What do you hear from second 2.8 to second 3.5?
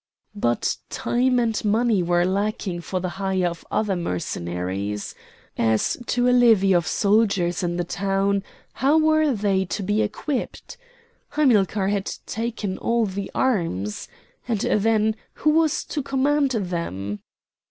for the hire